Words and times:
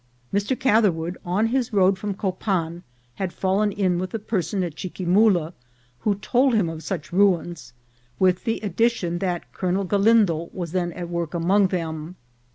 Mr. 0.33 0.59
Catherwood, 0.59 1.19
on 1.23 1.45
his 1.53 1.71
road 1.71 1.99
from 1.99 2.15
Copan, 2.15 2.81
had 3.21 3.31
fallen 3.31 3.71
in 3.71 3.99
with 3.99 4.15
a 4.15 4.17
person 4.17 4.63
at 4.63 4.73
Chiquimula 4.73 5.53
who 5.99 6.15
told 6.15 6.55
him 6.55 6.69
of 6.69 6.81
such 6.81 7.13
ruins, 7.13 7.71
with 8.17 8.43
the 8.43 8.59
addi 8.63 8.89
tion 8.89 9.19
that 9.19 9.53
Colonel 9.53 9.83
Galindo 9.83 10.49
was 10.53 10.71
then 10.71 10.91
at 10.93 11.07
work 11.09 11.35
among. 11.35 11.67
them. 11.67 12.15